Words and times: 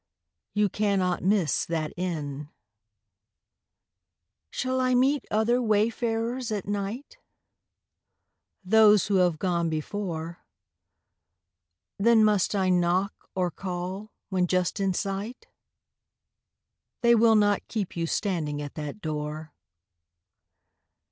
You 0.55 0.67
cannot 0.67 1.21
miss 1.21 1.63
that 1.63 1.93
inn. 1.95 2.49
Shall 4.49 4.79
I 4.81 4.95
meet 4.95 5.27
other 5.29 5.61
wayfarers 5.61 6.51
at 6.51 6.67
night? 6.67 7.19
Those 8.65 9.05
who 9.09 9.17
have 9.17 9.37
gone 9.37 9.69
before. 9.69 10.39
Then 11.99 12.23
must 12.25 12.55
I 12.55 12.69
knock, 12.69 13.13
or 13.35 13.51
call 13.51 14.11
when 14.29 14.47
just 14.47 14.79
in 14.79 14.95
sight? 14.95 15.45
They 17.01 17.13
will 17.13 17.35
not 17.35 17.67
keep 17.67 17.95
you 17.95 18.07
standing 18.07 18.59
at 18.59 18.73
that 18.73 19.01
door. 19.01 19.53